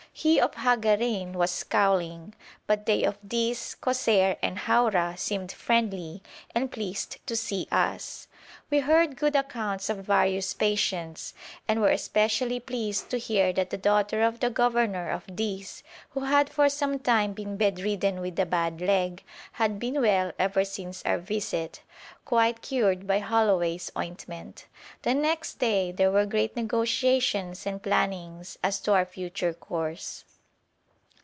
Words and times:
He 0.13 0.41
of 0.41 0.53
Hagarein 0.55 1.33
was 1.33 1.49
scowling, 1.51 2.35
but 2.67 2.85
they 2.85 3.05
of 3.05 3.17
Dis, 3.27 3.75
Kosseir, 3.81 4.35
and 4.43 4.57
Haura 4.57 5.17
seemed 5.17 5.53
friendly 5.53 6.21
and 6.53 6.69
pleased 6.71 7.25
to 7.25 7.35
see 7.37 7.65
us. 7.71 8.27
We 8.69 8.79
heard 8.79 9.17
good 9.17 9.35
accounts 9.35 9.89
of 9.89 10.05
various 10.05 10.53
patients, 10.53 11.33
and 11.67 11.79
were 11.79 11.89
especially 11.89 12.59
pleased 12.59 13.09
to 13.11 13.17
hear 13.17 13.53
that 13.53 13.69
the 13.69 13.77
daughter 13.77 14.21
of 14.23 14.39
the 14.39 14.49
governor 14.49 15.09
of 15.09 15.33
Dis, 15.35 15.83
who 16.11 16.21
had 16.21 16.49
for 16.49 16.67
some 16.69 16.99
time 16.99 17.33
been 17.33 17.55
bedridden 17.57 18.19
with 18.19 18.37
a 18.39 18.45
bad 18.45 18.81
leg, 18.81 19.23
had 19.53 19.79
been 19.79 20.01
well 20.01 20.31
ever 20.39 20.63
since 20.65 21.01
our 21.05 21.17
visit 21.19 21.81
quite 22.25 22.61
cured 22.61 23.05
by 23.05 23.19
Holloway's 23.19 23.91
ointment. 23.97 24.65
The 25.03 25.13
next 25.13 25.55
day 25.59 25.91
there 25.91 26.11
were 26.11 26.25
great 26.25 26.55
negotiations 26.55 27.65
and 27.67 27.83
plannings 27.83 28.57
as 28.63 28.79
to 28.81 28.93
our 28.93 29.05
future 29.05 29.53
course. 29.53 30.23